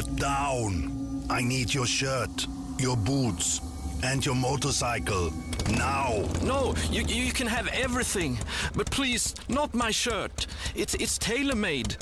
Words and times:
Get 0.00 0.16
down! 0.16 1.26
I 1.28 1.42
need 1.42 1.74
your 1.74 1.86
shirt, 1.86 2.46
your 2.78 2.96
boots, 2.96 3.60
and 4.02 4.24
your 4.24 4.34
motorcycle. 4.34 5.30
Now! 5.68 6.24
No, 6.42 6.74
you, 6.90 7.02
you 7.02 7.32
can 7.32 7.46
have 7.46 7.68
everything. 7.68 8.38
But 8.74 8.90
please, 8.90 9.34
not 9.48 9.74
my 9.74 9.90
shirt. 9.90 10.46
It's, 10.74 10.94
it's 10.94 11.18
tailor 11.18 11.54
made. 11.54 11.96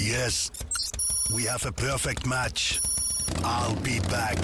Yes, 0.00 0.50
we 1.34 1.44
have 1.44 1.66
a 1.66 1.72
perfect 1.72 2.26
match. 2.26 2.80
I'll 3.44 3.76
be 3.82 4.00
back. 4.00 4.38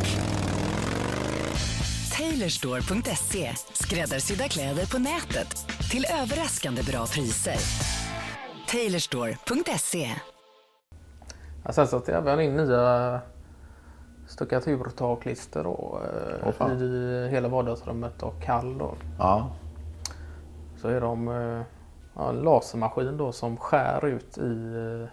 Tailorstore.se, 2.12 3.54
skräddarsydda 3.72 4.48
kläder 4.48 4.86
på 4.86 4.98
nätet 4.98 5.66
till 5.90 6.04
överraskande 6.04 6.82
bra 6.82 7.06
priser. 7.06 7.58
Tailorstore.se 8.68 10.10
Ja, 11.64 11.72
sen 11.72 11.86
satte 11.86 12.12
jag 12.12 12.18
även 12.20 12.40
in 12.40 12.56
nya 12.56 13.20
stuckaturtaklister 14.26 15.64
då, 15.64 16.00
fan. 16.58 16.70
i 16.82 17.28
hela 17.30 17.48
vardagsrummet 17.48 18.22
och 18.22 18.42
kall. 18.42 18.78
Då. 18.78 18.94
Ja. 19.18 19.48
Så 20.76 20.88
är 20.88 21.00
de 21.00 21.28
eh, 21.28 21.62
ja, 22.16 22.28
en 22.28 22.36
lasermaskin 22.36 23.16
då 23.16 23.32
som 23.32 23.56
skär 23.56 24.04
ut 24.04 24.38
i 24.38 24.74
eh, 25.02 25.08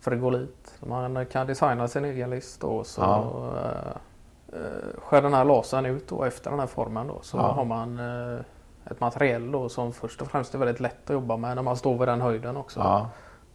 frigolit. 0.00 0.74
Man 0.80 1.26
kan 1.26 1.46
designa 1.46 1.88
sin 1.88 2.04
egen 2.04 2.30
list 2.30 2.60
då. 2.60 2.84
Så 2.84 3.00
Ja. 3.00 3.52
eh, 4.52 5.00
skär 5.02 5.22
den 5.22 5.34
här 5.34 5.44
lasern 5.44 5.86
ut 5.86 6.08
då 6.08 6.24
efter 6.24 6.50
den 6.50 6.60
här 6.60 6.66
formen 6.66 7.06
då. 7.06 7.18
Så 7.22 7.36
Ja. 7.36 7.42
har 7.52 7.64
man 7.64 7.98
eh, 7.98 8.40
ett 8.90 9.00
material 9.00 9.52
då 9.52 9.68
som 9.68 9.92
först 9.92 10.22
och 10.22 10.28
främst 10.28 10.54
är 10.54 10.58
väldigt 10.58 10.80
lätt 10.80 11.04
att 11.10 11.14
jobba 11.14 11.36
med 11.36 11.56
när 11.56 11.62
man 11.62 11.76
står 11.76 11.98
vid 11.98 12.08
den 12.08 12.20
höjden 12.20 12.56
också. 12.56 12.80
Ja. 12.80 13.08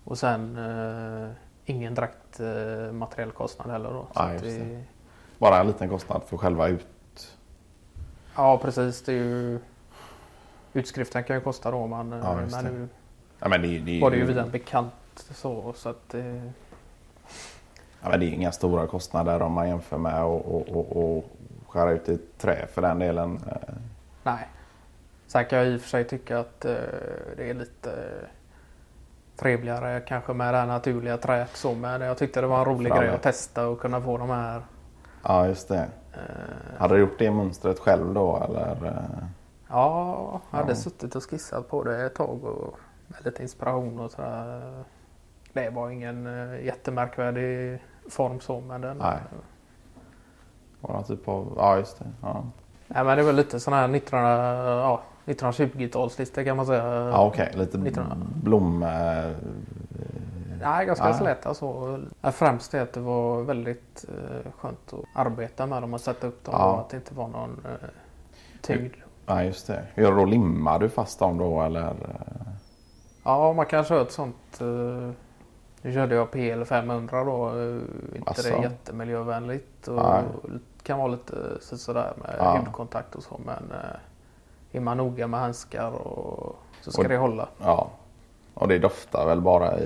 Och 0.03 0.17
sen 0.17 0.57
eh, 0.57 1.29
ingen 1.65 1.95
direkt 1.95 2.39
eh, 2.39 2.91
materiellkostnad 2.91 3.71
heller 3.71 3.89
då. 3.89 4.07
Ja, 4.13 4.31
det. 4.41 4.83
Bara 5.37 5.59
en 5.59 5.67
liten 5.67 5.89
kostnad 5.89 6.23
för 6.23 6.37
själva 6.37 6.67
ut. 6.67 7.37
ja 8.35 8.57
precis, 8.57 9.01
det 9.01 9.11
är 9.11 9.15
ju 9.15 9.59
Utskriften 10.73 11.23
kan 11.23 11.35
ju 11.35 11.41
kosta 11.41 11.71
då 11.71 11.87
men, 11.87 12.11
Ja, 12.11 12.35
men 12.51 12.65
nu 12.65 12.87
Ja, 13.43 13.49
men 13.49 13.61
det, 13.61 13.79
det, 13.79 14.01
var 14.01 14.11
det 14.11 14.17
ju 14.17 14.23
ju, 14.23 14.29
redan 14.29 14.49
bekant 14.49 14.93
så, 15.15 15.73
så 15.73 15.89
att 15.89 16.09
det, 16.09 16.51
ja, 18.01 18.09
men 18.09 18.19
det 18.19 18.25
är 18.25 18.27
inga 18.27 18.51
stora 18.51 18.87
kostnader 18.87 19.41
om 19.41 19.51
man 19.51 19.67
jämför 19.67 19.97
med 19.97 20.13
att 20.13 20.25
och, 20.25 20.69
och, 20.69 21.15
och 21.15 21.25
skära 21.67 21.91
ut 21.91 22.09
i 22.09 22.17
trä 22.37 22.67
för 22.73 22.81
den 22.81 22.99
delen. 22.99 23.39
Eh, 23.47 23.73
nej. 24.23 24.47
Sen 25.27 25.45
kan 25.45 25.59
jag 25.59 25.67
i 25.67 25.77
och 25.77 25.81
för 25.81 25.89
sig 25.89 26.03
tycka 26.03 26.39
att 26.39 26.65
eh, 26.65 26.75
det 27.37 27.49
är 27.49 27.53
lite 27.53 27.91
eh, 27.91 28.27
trevligare 29.43 29.99
kanske 30.07 30.33
med 30.33 30.53
det 30.53 30.57
här 30.57 30.67
naturliga 30.67 31.17
träet 31.17 31.49
så 31.57 31.75
men 31.75 32.01
jag 32.01 32.17
tyckte 32.17 32.41
det 32.41 32.47
var 32.47 32.59
en 32.59 32.65
rolig 32.65 32.87
Framme. 32.91 33.05
grej 33.05 33.15
att 33.15 33.21
testa 33.21 33.67
och 33.67 33.79
kunna 33.79 34.01
få 34.01 34.17
de 34.17 34.29
här 34.29 34.61
Ja, 35.23 35.47
just 35.47 35.67
det. 35.67 35.87
eh, 36.13 36.77
Hade 36.79 36.93
du 36.95 36.99
gjort 37.01 37.19
det 37.19 37.31
mönstret 37.31 37.79
själv 37.79 38.13
då 38.13 38.37
eller? 38.43 38.77
Ja, 39.69 40.41
jag 40.51 40.57
hade 40.57 40.71
Ja. 40.71 40.75
suttit 40.75 41.15
och 41.15 41.23
skissat 41.29 41.69
på 41.69 41.83
det 41.83 42.05
ett 42.05 42.15
tag 42.15 42.43
och 42.43 42.77
med 43.07 43.25
lite 43.25 43.41
inspiration 43.41 43.99
och 43.99 44.11
sådär. 44.11 44.83
Det 45.53 45.69
var 45.69 45.89
ingen 45.89 46.27
eh, 46.53 46.65
jättemärkvärdig 46.65 47.83
form 48.09 48.39
så 48.39 48.61
men 48.61 48.81
den... 48.81 48.97
Nej. 48.97 49.17
Var 50.81 50.93
någon 50.93 51.03
typ 51.03 51.27
av, 51.27 51.53
ja 51.57 51.77
just 51.77 51.99
det. 51.99 52.05
Ja, 52.21 52.43
Nej 52.87 53.03
men 53.03 53.17
det 53.17 53.23
var 53.23 53.33
lite 53.33 53.59
sån 53.59 53.73
här 53.73 53.95
1900, 53.95 54.65
ja, 54.81 55.01
1920-talslista 55.25 56.43
kan 56.43 56.57
man 56.57 56.65
säga. 56.65 56.85
ja 56.93 57.25
okej. 57.25 57.49
Lite 57.53 57.77
1900. 57.77 58.17
blom... 58.43 58.83
eh, 58.83 59.31
Nej, 60.61 60.85
ganska 60.85 61.07
Ja. 61.07 61.13
släta 61.13 61.49
alltså. 61.49 61.99
Ja, 62.21 62.31
Främst 62.31 62.71
det 62.71 62.81
att 62.81 62.93
det 62.93 62.99
var 62.99 63.41
väldigt 63.41 64.05
eh, 64.09 64.51
skönt 64.57 64.93
att 64.93 64.99
arbeta 65.25 65.65
med 65.65 65.81
dem 65.83 65.93
och 65.93 66.01
sätta 66.01 66.27
upp 66.27 66.43
dem 66.45 66.55
Ja. 66.57 66.79
att 66.79 66.89
det 66.89 66.97
inte 66.97 67.13
var 67.13 67.27
någon 67.27 67.61
eh, 67.65 67.87
tyngd. 68.61 68.93
Ja 69.25 69.43
just 69.43 69.67
det. 69.67 69.83
Hur 69.93 70.11
då? 70.15 70.25
Limmar 70.25 70.79
du 70.79 70.89
fast 70.89 71.19
dem 71.19 71.37
då 71.37 71.61
eller? 71.61 71.93
Ja, 73.23 73.53
man 73.53 73.65
kan 73.65 73.83
köra 73.83 74.01
ett 74.01 74.11
sånt. 74.11 74.61
eh, 74.61 75.09
Nu 75.81 75.93
körde 75.93 76.15
jag 76.15 76.31
PL 76.31 76.63
500 76.63 77.23
då. 77.23 77.47
eh, 77.49 77.77
Inte 78.17 78.31
Asså? 78.31 78.55
det 78.55 78.61
jättemiljövänligt. 78.63 79.87
Och 79.87 79.95
Nej. 79.95 80.23
Kan 80.83 80.97
vara 80.99 81.07
lite 81.07 81.35
så- 81.61 81.77
sådär 81.77 82.13
med 82.17 82.35
Ja. 82.39 82.57
hudkontakt 82.57 83.15
och 83.15 83.23
så. 83.23 83.39
Men 83.45 83.71
eh, 83.71 84.77
är 84.77 84.79
man 84.79 84.97
noga 84.97 85.27
med 85.27 85.39
handskar 85.39 85.91
och 85.91 86.55
så 86.81 86.91
ska 86.91 87.01
Och- 87.01 87.07
det 87.09 87.17
hålla. 87.17 87.47
Ja. 87.61 87.89
Och 88.53 88.67
det 88.67 88.79
doftar 88.79 89.25
väl 89.25 89.41
bara 89.41 89.79
i 89.79 89.85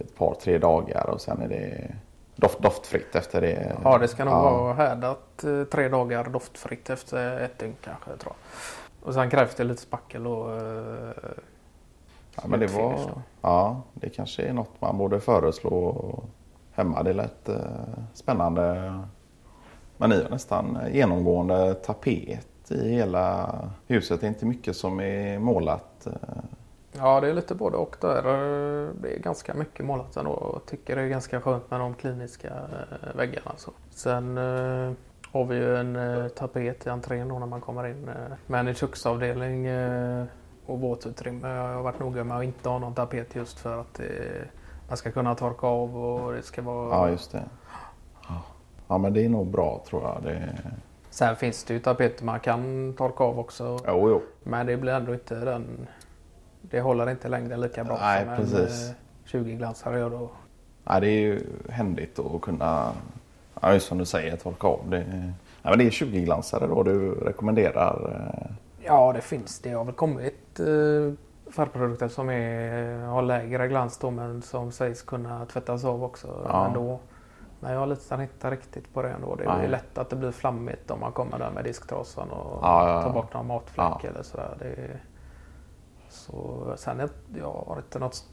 ett 0.00 0.16
par 0.18 0.34
tre 0.34 0.58
dagar 0.58 1.10
och 1.10 1.20
sen 1.20 1.42
är 1.42 1.48
det 1.48 1.94
doft, 2.36 2.58
doftfritt 2.62 3.14
efter 3.16 3.40
det. 3.40 3.76
Ja, 3.84 3.98
det 3.98 4.08
ska 4.08 4.24
nog 4.24 4.34
Ja. 4.34 4.42
vara 4.58 4.74
härdat 4.74 5.44
eh, 5.44 5.64
tre 5.64 5.88
dagar 5.88 6.24
doftfritt 6.24 6.90
efter 6.90 7.40
ett 7.40 7.58
dygn 7.58 7.76
kanske. 7.84 8.10
Jag 8.10 8.18
tror. 8.18 8.34
jag. 9.00 9.08
Och 9.08 9.14
sen 9.14 9.30
krävs 9.30 9.54
det 9.54 9.64
lite 9.64 9.82
spackel 9.82 10.26
och 10.26 10.52
eh, 10.62 11.12
Ja, 12.36 12.42
men 12.46 12.60
det 12.60 12.66
var, 12.66 12.92
då. 12.92 13.22
ja, 13.42 13.82
det 13.94 14.08
kanske 14.10 14.42
är 14.42 14.52
något 14.52 14.80
man 14.80 14.98
borde 14.98 15.20
föreslå 15.20 15.94
hemma. 16.72 17.02
Det 17.02 17.12
lät 17.12 17.48
eh, 17.48 17.56
spännande. 18.14 18.92
Men 19.96 20.10
ni 20.10 20.22
har 20.22 20.30
nästan 20.30 20.78
genomgående 20.92 21.74
tapet 21.74 22.70
i 22.70 22.88
hela 22.88 23.54
huset. 23.86 24.20
Det 24.20 24.26
är 24.26 24.28
inte 24.28 24.46
mycket 24.46 24.76
som 24.76 25.00
är 25.00 25.38
målat. 25.38 26.06
Ja, 26.98 27.20
det 27.20 27.28
är 27.28 27.34
lite 27.34 27.54
både 27.54 27.76
och 27.76 27.96
där. 28.00 28.22
Det 29.02 29.14
är 29.14 29.18
ganska 29.18 29.54
mycket 29.54 29.86
målat 29.86 30.16
ändå 30.16 30.30
och 30.30 30.66
tycker 30.66 30.96
det 30.96 31.02
är 31.02 31.08
ganska 31.08 31.40
skönt 31.40 31.70
med 31.70 31.80
de 31.80 31.94
kliniska 31.94 32.48
eh, 32.48 33.16
väggarna. 33.16 33.52
Så. 33.56 33.70
Sen 33.90 34.38
eh, 34.38 34.92
har 35.32 35.44
vi 35.44 35.56
ju 35.56 35.76
en 35.76 35.96
eh, 35.96 36.28
tapet 36.28 36.86
i 36.86 36.90
entrén 36.90 37.28
då 37.28 37.38
när 37.38 37.46
man 37.46 37.60
kommer 37.60 37.86
in. 37.86 38.10
Men 38.46 38.68
i 38.68 38.74
köksavdelning 38.74 39.66
och 40.66 40.80
våtutrymme 40.80 41.48
har 41.48 41.72
jag 41.72 41.82
varit 41.82 42.00
noga 42.00 42.24
med 42.24 42.36
att 42.36 42.44
inte 42.44 42.68
ha 42.68 42.78
någon 42.78 42.94
tapet 42.94 43.34
just 43.34 43.58
för 43.58 43.80
att 43.80 44.00
man 44.88 44.96
ska 44.96 45.10
kunna 45.10 45.34
torka 45.34 45.66
av 45.66 45.96
och 45.96 46.32
det 46.32 46.42
ska 46.42 46.62
vara... 46.62 46.88
Ja, 46.88 47.10
just 47.10 47.32
det. 47.32 47.42
Ja. 48.88 48.98
Men 48.98 49.12
det 49.12 49.24
är 49.24 49.28
nog 49.28 49.46
bra 49.46 49.82
tror 49.88 50.02
jag. 50.02 50.18
Det... 50.22 50.42
Sen 51.10 51.36
finns 51.36 51.64
det 51.64 51.74
ju 51.74 51.80
tapeter 51.80 52.24
man 52.24 52.40
kan 52.40 52.94
torka 52.98 53.24
av 53.24 53.38
också. 53.38 53.78
Jo, 53.86 54.10
jo. 54.10 54.22
Men 54.42 54.66
det 54.66 54.76
blir 54.76 54.92
ändå 54.92 55.12
inte 55.14 55.34
den... 55.34 55.86
Det 56.62 56.80
håller 56.80 57.10
inte 57.10 57.28
längden 57.28 57.60
lika 57.60 57.84
bra 57.84 57.98
Nej, 58.00 58.24
som 58.24 58.36
precis. 58.36 58.88
en 59.32 59.40
eh, 59.40 59.44
20-glansare 59.44 59.98
gör 59.98 60.10
då. 60.10 60.30
Ja, 60.84 61.00
det 61.00 61.06
är 61.08 61.20
ju 61.20 61.40
händigt 61.68 62.18
att 62.18 62.40
kunna, 62.40 62.92
ja, 63.60 63.80
som 63.80 63.98
du 63.98 64.04
säger, 64.04 64.36
torka 64.36 64.66
av. 64.66 64.80
Det, 64.90 65.04
ja, 65.62 65.70
men 65.70 65.78
det 65.78 65.84
är 65.84 65.90
20-glansare 65.90 66.66
då 66.66 66.82
du 66.82 67.10
rekommenderar. 67.14 68.10
eh. 68.14 68.50
Ja, 68.84 69.12
det 69.12 69.20
finns. 69.20 69.58
Det 69.60 69.70
har 69.72 69.84
väl 69.84 69.94
kommit 69.94 70.60
eh, 70.60 71.12
färgprodukter 71.52 72.08
som 72.08 72.30
är, 72.30 72.98
har 73.06 73.22
lägre 73.22 73.68
glans 73.68 73.98
då, 73.98 74.10
men 74.10 74.42
som 74.42 74.72
sägs 74.72 75.02
kunna 75.02 75.46
tvättas 75.46 75.84
av 75.84 76.04
också 76.04 76.28
Ja. 76.48 76.66
ändå. 76.66 76.98
Men 77.60 77.72
jag 77.72 77.88
litar 77.88 78.22
inte 78.22 78.50
riktigt 78.50 78.94
på 78.94 79.02
det 79.02 79.10
ändå. 79.10 79.34
Det 79.34 79.44
är 79.44 79.56
Nej. 79.56 79.68
lätt 79.68 79.98
att 79.98 80.10
det 80.10 80.16
blir 80.16 80.30
flammigt 80.30 80.90
om 80.90 81.00
man 81.00 81.12
kommer 81.12 81.38
där 81.38 81.50
med 81.50 81.64
disktrasan 81.64 82.30
och 82.30 82.58
Ja, 82.62 82.88
ja, 82.88 82.94
ja. 82.94 83.02
tar 83.02 83.12
bort 83.12 83.34
någon 83.34 83.46
matfläck 83.46 84.04
eller 84.04 84.22
sådär. 84.22 84.56
Det 84.58 84.64
är, 84.68 85.00
så, 86.08 86.72
sen 86.76 87.00
är, 87.00 87.08
jag 87.38 87.64
har 87.66 87.76
inte 87.76 87.98
något 87.98 88.24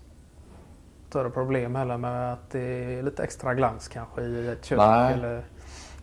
större 1.10 1.30
problem 1.30 1.76
heller 1.76 1.98
med 1.98 2.34
att 2.34 2.50
det 2.52 2.60
är 3.00 3.04
lite 3.04 3.24
extra 3.24 3.54
glans 3.54 3.88
kanske 3.88 4.22
i 4.22 4.48
ett 4.48 4.66
kök 4.66 4.78
Nej. 4.78 5.14
eller 5.14 5.44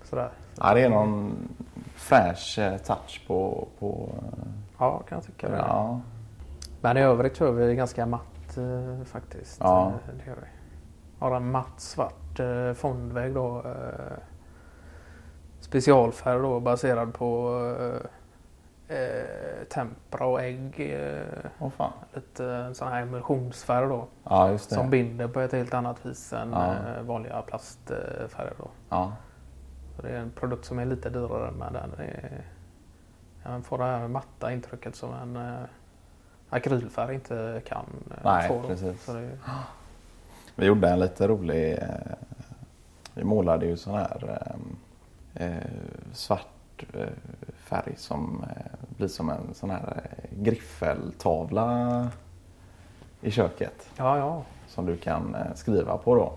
sådär. 0.04 0.30
Ja, 0.60 0.74
det 0.74 0.80
är 0.80 0.90
någon 0.90 1.48
fräsch 1.94 2.58
eh, 2.58 2.76
touch 2.76 3.24
på... 3.26 3.68
på 3.78 4.08
eh, 4.22 4.48
Ja, 4.78 4.98
kan 5.08 5.16
jag 5.16 5.24
tycka. 5.24 5.48
det. 5.48 6.00
Men 6.80 6.96
i 6.96 7.00
övrigt 7.00 7.36
kör 7.36 7.52
vi 7.52 7.74
ganska 7.74 8.06
matt 8.06 8.56
eh, 8.56 9.04
faktiskt. 9.04 9.60
Ja. 9.60 9.92
Det 10.18 10.26
gör 10.30 10.36
vi. 10.36 10.46
Har 11.20 11.36
en 11.36 11.50
matt 11.50 11.80
svart 11.80 12.40
eh, 12.40 12.72
fondvägg 12.72 13.34
då. 13.34 13.58
Eh, 13.58 14.18
specialfärg 15.60 16.38
då 16.42 16.60
baserad 16.60 17.14
på 17.14 17.60
eh, 18.88 18.96
eh, 18.96 19.64
tempera 19.70 20.26
och 20.26 20.40
ägg. 20.42 20.74
Eh, 20.94 21.50
Åh 21.58 21.70
fan. 21.70 21.92
lite 22.14 22.44
en 22.46 22.74
sån 22.74 22.88
här 22.88 23.02
emulsionsfärg 23.02 23.88
då. 23.88 24.06
Ja. 24.24 24.58
Som 24.58 24.90
binder 24.90 25.28
på 25.28 25.40
ett 25.40 25.52
helt 25.52 25.74
annat 25.74 26.06
vis 26.06 26.32
än 26.32 26.50
Ja. 26.52 26.74
eh, 26.96 27.02
vanliga 27.02 27.42
plastfärger 27.42 28.54
då. 28.58 28.68
Ja. 28.88 29.12
Så 29.96 30.02
det 30.02 30.08
är 30.08 30.18
en 30.18 30.30
produkt 30.30 30.64
som 30.64 30.78
är 30.78 30.84
lite 30.84 31.10
dyrare 31.10 31.50
men 31.50 31.72
den 31.72 31.90
är, 31.98 32.44
den 33.42 33.62
får 33.62 33.78
det 33.78 33.84
här 33.84 34.08
matta 34.08 34.52
intrycket 34.52 34.94
som 34.96 35.14
en 35.14 35.36
eh, 35.36 35.60
akrylfärg 36.50 37.14
inte 37.14 37.62
kan 37.66 37.84
eh, 38.10 38.16
Nej, 38.24 38.48
få. 38.48 38.62
Precis. 38.62 39.04
Så 39.04 39.12
det, 39.12 39.30
Vi 40.60 40.66
gjorde 40.66 40.88
en 40.88 41.00
lite 41.00 41.28
rolig... 41.28 41.72
eh, 41.72 41.88
Vi 43.14 43.24
målade 43.24 43.66
ju 43.66 43.76
sån 43.76 43.94
här 43.94 44.40
eh, 45.36 45.46
eh, 45.46 45.64
svart 46.12 46.84
eh, 46.94 47.08
färg 47.56 47.94
som 47.96 48.44
blir 48.96 49.08
som 49.08 49.30
en 49.30 49.54
sån 49.54 49.70
här 49.70 50.02
griffeltavla 50.30 52.08
i 53.20 53.30
köket. 53.30 53.90
ja, 53.96 54.18
ja. 54.18 54.42
Som 54.68 54.86
du 54.86 54.96
kan 54.96 55.36
skriva 55.54 55.96
på 55.96 56.14
då. 56.14 56.32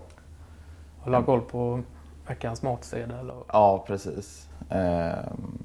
Hålla 1.00 1.22
koll 1.22 1.40
på 1.40 1.80
veckans 2.28 2.62
matsedel. 2.62 3.30
Och... 3.30 3.44
Ja, 3.52 3.84
precis. 3.86 4.48
Ehm, 4.70 5.58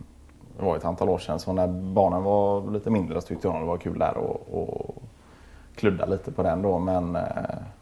det 0.58 0.64
var 0.66 0.78
ett 0.78 0.86
antal 0.86 1.10
år 1.10 1.18
sedan 1.18 1.40
så 1.40 1.54
när 1.54 1.68
barnen 1.68 2.24
var 2.24 2.72
lite 2.72 2.90
mindre 2.90 3.22
så 3.22 3.28
tyckte 3.28 3.48
jag 3.48 3.62
det 3.62 3.66
var 3.66 3.78
kul 3.78 4.00
där 4.00 4.18
och, 4.18 4.62
och 4.64 4.96
kludda 5.76 6.06
lite 6.06 6.32
på 6.32 6.44
den 6.44 6.62
då. 6.62 6.80
Men 6.80 7.16
eh, 7.16 7.24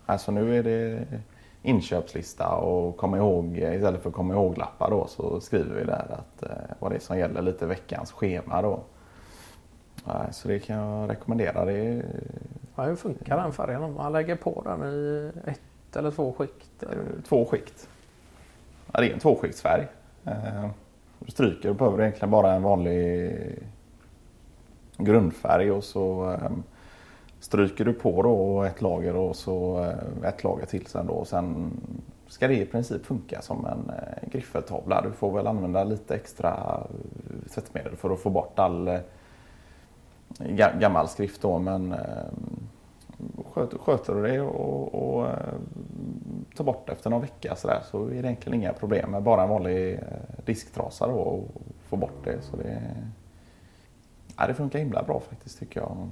alltså 0.07 0.31
nu 0.31 0.57
är 0.57 0.63
det 0.63 1.05
inköpslista 1.61 2.49
och 2.49 2.97
komma 2.97 3.17
ihåg, 3.17 3.57
istället 3.57 4.03
för 4.03 4.11
komma 4.11 4.33
ihåg-lappar 4.33 4.89
då 4.89 5.07
så 5.07 5.41
skriver 5.41 5.75
vi 5.75 5.83
där 5.83 6.05
att 6.19 6.43
eh, 6.43 6.75
vad 6.79 6.91
det 6.91 6.95
är 6.95 6.99
som 6.99 7.19
gäller 7.19 7.41
lite 7.41 7.65
veckans 7.65 8.11
schema 8.11 8.61
då. 8.61 8.79
Så 10.31 10.47
det 10.47 10.59
kan 10.59 10.75
jag 10.75 11.09
rekommendera. 11.09 11.65
Det 11.65 12.03
Ja, 12.77 12.83
hur 12.83 12.95
funkar 12.95 13.37
den 13.37 13.53
färgen 13.53 13.83
om 13.83 13.93
man 13.93 14.11
lägger 14.11 14.35
på 14.35 14.61
den 14.65 14.83
i 14.83 15.31
ett 15.45 15.95
eller 15.95 16.11
två 16.11 16.33
skikt? 16.33 16.83
Två 17.27 17.45
skikt. 17.45 17.89
Ja, 18.91 18.99
det 19.01 19.09
är 19.09 19.13
en 19.13 19.19
tvåskiktsfärg. 19.19 19.87
Eh, 20.25 20.69
du 21.19 21.31
stryker, 21.31 21.69
du 21.69 21.75
behöver 21.75 22.01
egentligen 22.01 22.31
bara 22.31 22.53
en 22.53 22.63
vanlig 22.63 23.33
grundfärg 24.97 25.71
och 25.71 25.83
så 25.83 26.31
eh, 26.31 26.51
stryker 27.39 27.85
du 27.85 27.93
på 27.93 28.21
då 28.21 28.63
ett 28.63 28.81
lager 28.81 29.15
och 29.15 29.35
så 29.35 29.83
eh, 29.83 30.29
ett 30.29 30.43
lager 30.43 30.65
till 30.65 30.85
sen 30.85 31.07
då. 31.07 31.25
Sen 31.25 31.71
ska 32.27 32.47
det 32.47 32.61
i 32.61 32.65
princip 32.65 33.05
funka 33.05 33.41
som 33.41 33.65
en 33.65 33.89
eh, 33.89 34.29
griffeltavla. 34.29 35.01
Du 35.01 35.11
får 35.11 35.31
väl 35.31 35.47
använda 35.47 35.83
lite 35.83 36.15
extra 36.15 36.81
eh, 36.89 37.49
tvättmedel 37.53 37.95
för 37.95 38.09
att 38.09 38.19
få 38.19 38.29
bort 38.29 38.59
all 38.59 38.99
gammal 40.79 41.07
skrift 41.07 41.41
då 41.41 41.59
men 41.59 41.95
sköter, 43.51 43.77
sköter 43.77 44.15
du 44.15 44.21
det 44.21 44.41
och, 44.41 44.93
och 44.93 45.27
tar 46.55 46.63
bort 46.63 46.89
efter 46.89 47.09
någon 47.09 47.21
vecka 47.21 47.55
så, 47.55 47.67
där, 47.67 47.81
så 47.91 48.05
är 48.05 48.09
det 48.09 48.15
egentligen 48.15 48.59
inga 48.59 48.73
problem 48.73 49.11
med 49.11 49.23
bara 49.23 49.43
en 49.43 49.49
vanlig 49.49 49.99
disktrasa 50.45 51.07
då 51.07 51.13
och 51.13 51.47
få 51.89 51.95
bort 51.95 52.23
det. 52.23 52.41
Så 52.41 52.57
det, 52.57 52.81
ja, 54.37 54.47
det 54.47 54.53
funkar 54.53 54.79
himla 54.79 55.03
bra 55.03 55.19
faktiskt 55.19 55.59
tycker 55.59 55.79
jag. 55.79 56.09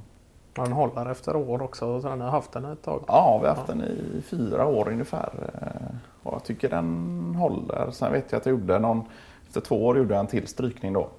Den 0.55 0.71
håller 0.71 1.11
efter 1.11 1.35
år 1.35 1.61
också, 1.61 2.01
så 2.01 2.09
den 2.09 2.21
har 2.21 2.29
haft 2.29 2.51
den 2.51 2.65
ett 2.65 2.81
tag? 2.81 3.03
Ja, 3.07 3.39
vi 3.41 3.47
har 3.47 3.55
haft 3.55 3.69
ja. 3.69 3.75
den 3.75 3.83
i 3.83 4.21
fyra 4.21 4.65
år 4.65 4.89
ungefär. 4.89 5.29
Eh, 5.53 5.95
och 6.23 6.33
jag 6.33 6.43
tycker 6.43 6.69
den 6.69 7.35
håller. 7.37 7.91
Sen 7.91 8.11
vet 8.11 8.31
jag 8.31 8.39
att 8.39 8.45
jag 8.45 8.59
gjorde 8.59 8.79
någon, 8.79 9.03
efter 9.47 9.61
två 9.61 9.85
år 9.85 9.97
gjorde 9.97 10.13
jag 10.13 10.19
en 10.19 10.27
till 10.27 10.47
strykning 10.47 10.93
då. 10.93 11.09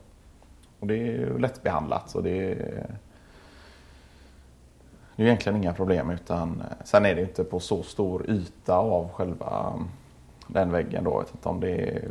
Och 0.81 0.87
det 0.87 0.95
är 0.95 1.13
ju 1.13 1.39
lättbehandlat 1.39 2.11
så 2.11 2.21
det 2.21 2.53
är 2.53 2.87
det 5.17 5.23
är 5.23 5.27
egentligen 5.27 5.57
inga 5.57 5.73
problem 5.73 6.11
utan 6.11 6.61
eh, 6.61 6.85
sen 6.85 7.07
är 7.07 7.15
det 7.15 7.23
inte 7.23 7.45
på 7.45 7.61
så 7.61 7.83
stor 7.83 8.31
yta 8.31 8.77
av 8.77 9.09
själva 9.13 9.73
mm, 9.75 9.89
den 10.47 10.73
väggen 10.73 11.05
då. 11.05 11.11
Jag 11.11 11.21
vet 11.21 11.35
inte 11.35 11.49
om 11.49 11.61
det 11.61 11.71
är 11.71 12.09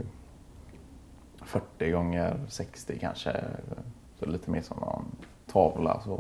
40 1.41 1.91
gånger 1.91 2.39
60 2.49 2.99
kanske. 2.99 3.43
Så 4.19 4.25
lite 4.25 4.51
mer 4.51 4.61
som 4.61 4.77
en 4.83 5.25
tavla. 5.51 6.01
Så. 6.01 6.19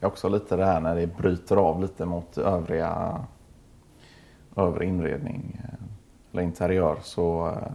Det 0.00 0.06
är 0.06 0.08
också 0.08 0.28
lite 0.28 0.56
det 0.56 0.64
här 0.64 0.80
när 0.80 0.96
det 0.96 1.16
bryter 1.16 1.56
av 1.56 1.80
lite 1.80 2.04
mot 2.04 2.38
övriga 2.38 3.24
övrig 4.56 4.88
inredning 4.88 5.60
eh, 5.64 5.84
eller 6.32 6.42
interiör 6.42 6.98
så 7.02 7.48
eh, 7.48 7.72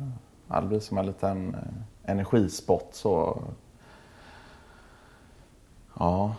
ja, 0.48 0.62
det 0.62 0.68
blir 0.68 0.80
som 0.80 0.98
en 0.98 1.06
liten 1.06 1.56
eh, 1.56 2.12
energispot 2.12 2.88
så 2.92 3.42
ja. 6.00 6.36